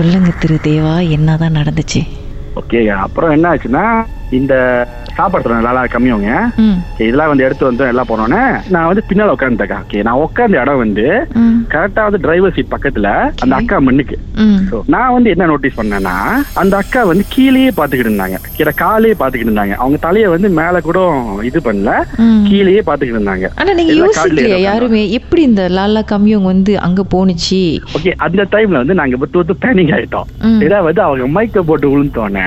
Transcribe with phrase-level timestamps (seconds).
[0.00, 2.00] சொல்லுங்க திரு தேவா என்னதான் நடந்துச்சு?
[2.56, 3.84] ஓகே அப்புறம் என்ன ஆச்சுன்னா
[4.30, 4.54] இந்த
[5.20, 6.32] சாப்பாடு நல்லா கம்மியவங்க
[7.04, 8.42] இதெல்லாம் வந்து எடுத்து வந்து எல்லாம் போனோன்னே
[8.74, 11.06] நான் வந்து பின்னால உட்காந்துட்டேன் ஓகே நான் உட்காந்த இடம் வந்து
[11.72, 13.08] கரெக்டா வந்து டிரைவர் சீட் பக்கத்துல
[13.42, 14.16] அந்த அக்கா மண்ணுக்கு
[14.94, 16.14] நான் வந்து என்ன நோட்டீஸ் பண்ணேன்னா
[16.60, 18.36] அந்த அக்கா வந்து கீழேயே பாத்துக்கிட்டு இருந்தாங்க.
[18.56, 19.74] கீழே காலையே பாத்துக்கிட்டு இருந்தாங்க.
[19.82, 21.00] அவங்க தலைய வந்து மேல கூட
[21.48, 21.92] இது பண்ணல.
[22.48, 23.48] கீழேயே பாத்துக்கிட்டு இருந்தாங்க.
[23.60, 25.02] ஆனா நீங்க யோசிக்கலையா யாருமே?
[25.18, 27.60] எப்படி இந்த லாலா கம்யூங் வந்து அங்க போணுச்சு?
[27.98, 30.28] ஓகே அந்த டைம்ல வந்து நாங்க விட்டு பேனிக் ஆயிட்டோம்.
[30.88, 32.46] வந்து அவங்க மைக்க போட்டு விழுந்தோன்னே.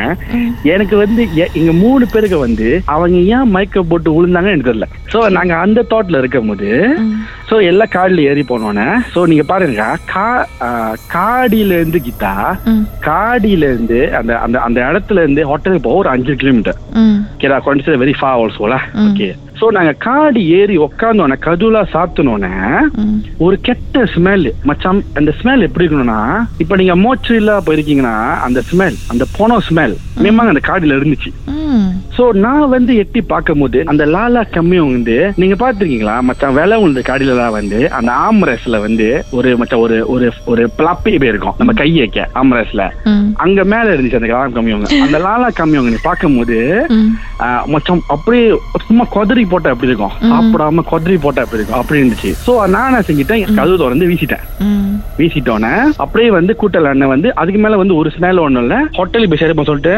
[0.76, 1.22] எனக்கு வந்து
[1.60, 2.63] இங்க மூணு பேருக்கு வந்து
[2.94, 6.70] அவங்க ஏன் மைக்க போட்டு விழுந்தாங்கன்னு எனக்கு தெரியல சோ நாங்க அந்த தாட்ல இருக்கும் போது.
[7.50, 10.28] சோ எல்லா காடில ஏறி போனோன்னே சோ நீங்க பாருங்க கா
[11.16, 12.34] காடியில இருந்து கிட்டா.
[13.08, 16.80] காடியில இருந்து அந்த அந்த அந்த இடத்துல இருந்து ஹோட்டலுக்கு போக ஒரு அஞ்சு கிலோமீட்டர்.
[17.36, 18.78] ஓகேடா கொஞ்சம் வெரி ஃபா ஆல்சோல.
[19.08, 19.30] ஓகே
[19.64, 22.50] சோ நாங்க காடி ஏறி உக்காந்தோன்னே கதுலா சாத்துனோன்னே
[23.02, 23.20] ம்.
[23.46, 26.18] ஒரு கெட்ட ஸ்மெல் மச்சான் அந்த ஸ்மெல் எப்படி இருக்கணும்னா
[26.58, 31.30] இப்ப நீங்க மோச்சரிலா போயிருக்கீங்கன்னா அந்த ஸ்மெல் அந்த போனோ ஸ்மெல் மேமாங்க அந்த காடியில இருந்துச்சு.
[32.16, 37.56] சோ நான் வந்து எட்டி பார்க்கும்போது அந்த லாலா கம்மியும் வந்து நீங்க பாத்துருக்கீங்களா மச்சான் விலை உள்ள காடியிலலாம்
[37.56, 42.84] வந்து அந்த ஆம்ரஸ்ல வந்து ஒரு மச்சான் ஒரு ஒரு ஒரு பிளப்பி இருக்கும் நம்ம கை வைக்க ஆம்ரஸ்ல.
[43.44, 46.60] அங்க மேல இருந்துச்சு அந்த லாலா கம்மியவங்க அந்த லாலா கம்மியவங்க நீ பார்க்கும்போது
[46.92, 47.10] ம்.
[47.44, 48.46] ஆஹ், மச்சான் அப்படியே
[48.84, 50.14] சும்மா கொதறி போட்டா எப்படி இருக்கும்.
[50.26, 51.80] சாப்பிடாம கொதறி போட்டா எப்படி இருக்கும்.
[51.80, 52.32] அப்படி இருந்துச்சு.
[52.46, 54.44] சோ நான் என்ன செஞ்சுட்டேன் கதவு திறந்து வீசிட்டேன்.
[55.18, 55.72] வீசிட்டோன்னே
[56.04, 58.76] அப்படியே வந்து கூட்டல் அண்ணன் வந்து அதுக்கு மேல வந்து ஒரு ஸ்மெல் ஒண்ணும் இல்ல.
[58.98, 59.94] ஹோட்டலுக்கு போய் சேரப்போம் சொல்லிட்டு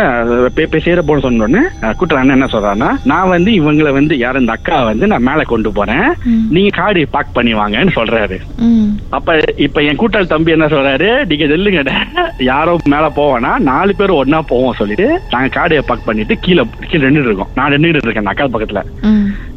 [0.67, 1.63] போய் சேரப்போன்னு சொன்னோடனே
[1.99, 5.71] கூட்டல் அண்ணன் என்ன சொல்றாருன்னா நான் வந்து இவங்களை வந்து யார் இந்த அக்கா வந்து நான் மேல கொண்டு
[5.71, 6.07] போறேன்.
[6.55, 8.39] நீங்க காடி பாக் பண்ணி வாங்கன்னு சொல்றாரு.
[9.17, 9.29] அப்ப
[9.66, 11.81] இப்ப என் கூட்டாளி தம்பி என்ன சொல்றாரு நீங்க சொல்லுங்க
[12.47, 17.34] யாரோ மேல போவேனா நாலு பேர் ஒன்னா போவோம் சொல்லிட்டு நாங்க காடியை பாக் பண்ணிட்டு கீழே கீழே நின்றுட்டு
[17.36, 17.52] இருக்கோம்.
[17.55, 18.81] நான் நின்றுட்டு இருக்கேன் அக்கா பக்கத்துல.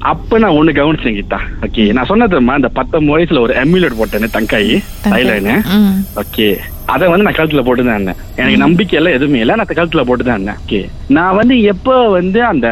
[0.04, 4.72] அப்ப நான் ஒண்ணு கவனிச்சேன் கீதா ஓகே நான் சொன்னதுமா இந்த பத்தொன்பது வயசுல ஒரு எம்யூலட் போட்டேன்னு தங்காய்
[5.06, 5.96] தைலன்னு ம்.
[6.16, 6.48] ஓகே
[6.86, 8.20] அத வந்து நான் கழுத்துல போட்டுதான் இருந்தேன்.
[8.36, 9.54] எனக்கு நம்பிக்கை எல்லாம் எதுவுமே இல்ல.
[9.54, 10.60] நான் கழுத்துல போட்டுதான் இருந்தேன்.
[10.60, 10.80] ஓகே
[11.16, 12.66] நான் வந்து எப்ப வந்து அந்த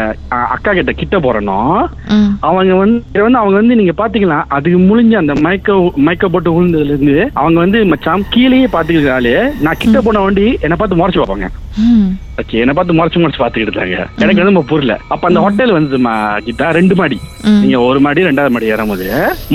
[0.54, 1.58] அக்கா கிட்ட கிட்ட போறேனோ.
[2.48, 7.16] அவங்க வந்து வந்து அவங்க வந்து நீங்க பாத்தீங்களா அதுக்கு முழிஞ்ச அந்த மைக்க மைக்க போட்டு விழுந்ததுல இருந்து
[7.41, 9.36] அவங்க வந்து மச்சான் கீழேயே பாத்துக்கிறாலே
[9.66, 11.48] நான் கிட்ட போன வண்டி என்னை பார்த்து முறைச்சு பார்ப்பாங்க.
[12.41, 14.94] ஓகே என்ன பார்த்து முறைச்சு முறைச்சு பாத்துக்கிட்டு இருந்தாங்க எனக்கு வந்து புரியல.
[15.14, 15.98] அப்ப அந்த ஹோட்டல் வந்து
[16.47, 17.18] கிட்டா ரெண்டு மாடி.
[17.62, 19.06] நீங்க ஒரு மாடி ரெண்டாவது மாடி ஏறும்போது.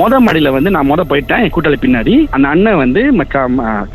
[0.02, 2.16] மொத மாடியில வந்து நான் மொத போயிட்டேன் என் கூட்டாளி பின்னாடி.
[2.36, 3.44] அந்த அண்ணன் வந்து மச்சா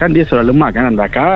[0.01, 1.27] கந்தீஸ்வரர் லும்மாக்க அந்த அக்கா.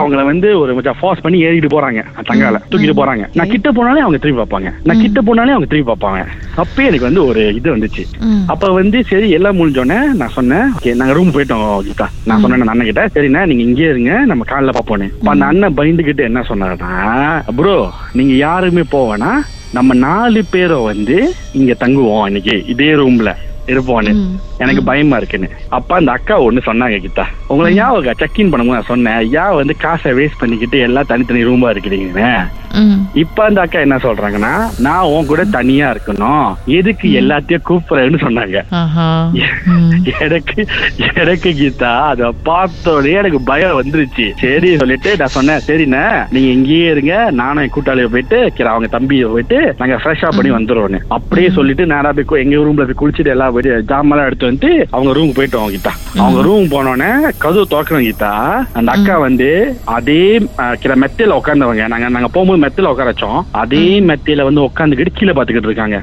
[0.00, 2.60] அவங்கள வந்து ஒரு மச்சா ஃபோர்ஸ் பண்ணி ஏறிட்டு போறாங்க தங்கால.
[2.70, 3.24] தூக்கிட்டு போறாங்க.
[3.38, 4.70] நான் கிட்ட போனாலே அவங்க திரும்பி பார்ப்பாங்க.
[4.86, 6.20] நான் கிட்ட போனாலே அவங்க திரும்பி பார்ப்பாங்க.
[6.62, 8.04] அப்பயே எனக்கு வந்து ஒரு இது வந்துச்சு.
[8.52, 12.08] அப்ப வந்து சரி எல்லாம் முடிஞ்சோடனே நான் சொன்னேன் ஓகே நாங்க ரூம் போயிட்டோம் கீதா.
[12.28, 16.42] நான் சொன்னேன் அண்ணன் கிட்ட சரிண்ணா நீங்க இங்கே இருங்க நம்ம காலைல பாப்போன்னு அந்த அண்ணன் பயந்துகிட்டு என்ன
[16.50, 16.92] சொன்னாருன்னா
[17.60, 17.76] ப்ரோ
[18.12, 19.30] நீங்க யாருமே போவேனா
[19.72, 21.16] நம்ம நாலு பேரும் வந்து
[21.60, 23.30] இங்க தங்குவோம் இன்னைக்கு இதே ரூம்ல
[23.72, 24.12] இருப்போன்னு.
[24.18, 24.36] ம்.
[24.58, 25.48] எனக்கு பயமா இருக்குன்னு.
[25.68, 29.16] அப்ப அந்த அக்கா ஒண்ணு சொன்னாங்க கிட்டா உங்களை ஞாபகம் செக் இன் பண்ணும்போது நான் சொன்னேன்.
[29.16, 32.24] ஐயா வந்து காசை வேஸ்ட் பண்ணிக்கிட்டு எல்லாம் தனித்தனி ரூமா இருக்கிறீங்க
[32.78, 32.98] ம்.
[33.14, 36.48] இப்ப அந்த அக்கா என்ன சொல்றாங்கன்னா நான் உன் கூட தனியா இருக்கணும்.
[36.78, 38.58] எதுக்கு எல்லாத்தையும் கூப்பிடுறேன்னு சொன்னாங்க.
[40.24, 40.60] எனக்கு
[41.22, 44.26] எனக்கு கீதா அத பார்த்தோடனே எனக்கு பயம் வந்துருச்சு.
[44.40, 47.14] சரி சொல்லிட்டு நான் சொன்னேன் சரிண்ணே நீங்க இங்கேயே இருங்க.
[47.40, 48.38] நானும் என் கூட்டாளிய போயிட்டு
[48.68, 53.34] அவங்க தம்பியை போயிட்டு நாங்க ஃப்ரெஷ்ஷா பண்ணி வந்துருவோன்னு அப்படியே சொல்லிட்டு நேரா போய் எங்க ரூம்ல போய் குளிச்சுட்டு
[53.34, 55.92] எல்லாம் போயிட்டு ஜாமெல்லாம் எடுத்து வந்து அவங்க ரூம் போயிட்டோம் கீதா.
[56.22, 57.10] அவங்க ரூம் போனோடனே
[57.44, 58.32] கதவு திறக்கணும் கீதா.
[58.78, 59.50] அந்த அக்கா வந்து
[59.96, 60.22] அதே
[61.04, 63.40] மெத்தையில உட்காந்தவங்க நாங்க நாங்க போகும்போது மெத்தையில உட்கார வச்சோம்.
[63.62, 65.98] அதே மெத்தையில வந்து உட்காந்துக்கிட்டு கீழே பாத்துக்கிட்டு இருக்காங்க.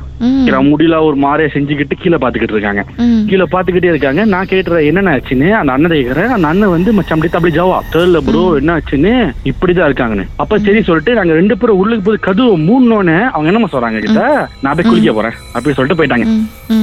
[0.72, 2.82] முடியல ஒரு மாதிரியா செஞ்சுக்கிட்டு கீழே பாத்துக்கிட்டு இருக்காங்க.
[3.30, 4.22] கீழே பாத்துக்கிட்டே இருக்காங்க.
[4.34, 5.50] நான் கேட்டுறேன் என்ன ஆச்சுன்னு?
[5.60, 7.78] அந்த அண்ணன் கேக்குறேன் அந்த அண்ணன் வந்து மச்சான் அப்படி அப்படி ஜவா.
[7.94, 9.14] தெரியல ப்ரோ என்ன ஆச்சுன்னு?
[9.52, 10.26] இப்படிதான் இருக்காங்கன்னு.
[10.44, 14.24] அப்ப சரி சொல்லிட்டு நாங்க ரெண்டு பேரும் உள்ளுக்கு போய் கதவு மூணுனோன்னு அவங்க என்னமா சொல்றாங்க கிட்ட
[14.64, 15.36] நான் போய் குளிக்க போறேன்.
[15.56, 16.28] அப்படி சொல்லிட்டு போயிட்டாங்க.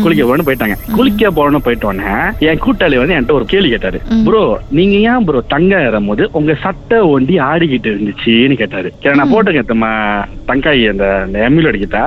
[0.04, 0.76] குளிக்க போறேன்னு போயிட்டாங்க.
[0.96, 2.12] குளிக்க போறேன்னு போயிட்டோன்னே
[2.48, 3.98] என் கூட்டாளி வந்து என்கிட்ட ஒரு கேள்வி கேட்டாரு.
[4.26, 4.42] ப்ரோ
[4.78, 8.88] நீங்க ஏன் ப்ரோ தங்க ஏறும்போது உங்க சட்டை ஒண்டி ஆடிக்கிட்டு இருந்துச்சுன்னு கேட்டாரு.
[9.18, 9.86] நான் போட்டிருக்கேன் தம்ம
[10.50, 11.06] தங்காய் அந்த
[11.48, 12.04] எம்யூல் அடிக்கிட்டா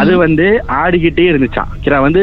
[0.00, 0.46] அது வந்து
[0.82, 2.22] ஆடிக்கிட்டே இருந்துச்சான் கிரா வந்து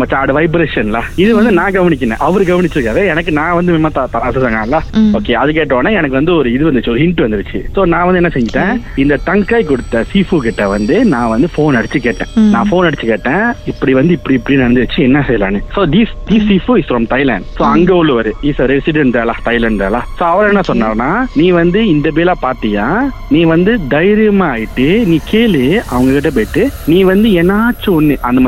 [0.00, 3.02] மச்சான் ஆடு வைப்ரேஷன்ல இது வந்து நான் கவனிக்கிறேன் அவர் கவனிச்சிருக்காரு.
[3.12, 4.80] எனக்கு நான் வந்து விமத்தா தராசுதாங்கல்ல.
[5.18, 7.60] ஓகே அது கேட்டோடனே எனக்கு வந்து ஒரு இது வந்துச்சு ஒரு ஹிண்ட் வந்துருச்சு.
[7.76, 8.74] சோ நான் வந்து என்ன செஞ்சிட்டேன்?
[9.04, 12.32] இந்த தங்காய் கொடுத்த சீஃபு கிட்ட வந்து நான் வந்து போன் அடிச்சு கேட்டேன்.
[12.54, 13.44] நான் போன் அடிச்சு கேட்டேன்.
[13.72, 17.62] இப்படி வந்து இப்படி இப்படி நடந்துச்சு என்ன செய்யலான்னு so these the chief is from Thailand so
[17.74, 18.30] அங்க உள்ளவர்.
[18.48, 19.82] இஸ் ரெசிடென்ட் தைலாண்ட்
[20.18, 21.08] சோ அவர் என்ன சொன்னார்னா
[21.40, 22.86] நீ வந்து இந்த பேலா பாத்தியா
[23.34, 25.62] நீ வந்து தைரியமா ஆயிட்டு நீ கேளு
[25.92, 26.62] அவங்க கிட்ட போயிட்டு
[26.92, 28.16] நீ வந்து என்னாச்சும் ஒண்ணு?
[28.28, 28.40] அந்த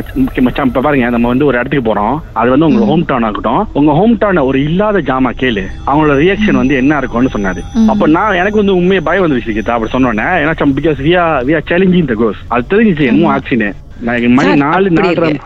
[0.47, 2.17] மச்சான் இப்ப பாருங்க நம்ம வந்து ஒரு இடத்துக்கு போறோம்.
[2.41, 5.65] அது வந்து உங்க ஹோம் டவுன் ஆகட்டும் உங்க ஹோம் டவுன் ஒரு இல்லாத ஜாமா கேளு.
[5.89, 7.63] அவங்களோட ரியாக்ஷன் வந்து என்ன இருக்கும்னு சொன்னாரு.
[7.95, 10.29] அப்ப நான் எனக்கு வந்து உண்மையை பயம் வந்துருச்சு அப்படி சொன்னோன்னே.
[10.43, 13.69] ஏன்னா பிகாஸ் வியா வியா சேலஞ்சிங் த கோஸ் அது தெரிஞ்சிச்சு என்னமோ ஆச்சுன்னு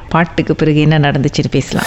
[0.08, 1.86] பாட்டுக்கு பிறகு என்ன நடந்துச்சுன்னு பேசலாம்.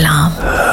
[0.39, 0.70] Uh.